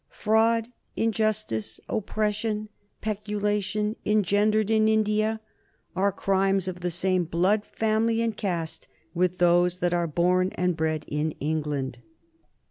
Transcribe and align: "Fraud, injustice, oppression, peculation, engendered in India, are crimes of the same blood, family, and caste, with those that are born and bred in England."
"Fraud, 0.09 0.69
injustice, 0.95 1.79
oppression, 1.87 2.69
peculation, 3.01 3.97
engendered 4.03 4.71
in 4.71 4.87
India, 4.87 5.39
are 5.95 6.11
crimes 6.11 6.67
of 6.67 6.79
the 6.79 6.89
same 6.89 7.23
blood, 7.25 7.63
family, 7.63 8.19
and 8.23 8.35
caste, 8.35 8.87
with 9.13 9.37
those 9.37 9.77
that 9.77 9.93
are 9.93 10.07
born 10.07 10.49
and 10.55 10.75
bred 10.75 11.05
in 11.07 11.33
England." 11.33 11.99